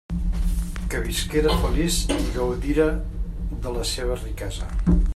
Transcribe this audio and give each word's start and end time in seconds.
Que 0.93 1.01
visquera 1.03 1.53
feliç 1.65 1.99
i 2.17 2.19
gaudira 2.39 2.89
la 3.79 3.89
seua 3.95 4.21
riquesa! 4.27 4.73